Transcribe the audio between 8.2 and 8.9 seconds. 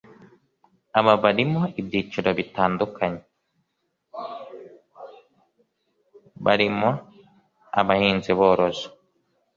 borozi